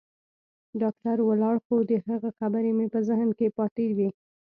[0.81, 4.09] ډاکتر ولاړ خو د هغه خبرې مې په ذهن کښې پاتې وې.